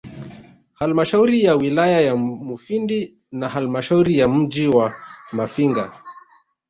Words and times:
Halmashauri 0.73 1.43
ya 1.43 1.55
wilaya 1.55 2.01
ya 2.01 2.15
Mufindi 2.15 3.17
na 3.31 3.49
Halmashauri 3.49 4.17
ya 4.19 4.27
mji 4.27 4.67
wa 4.67 4.93
Mafinga 5.31 6.01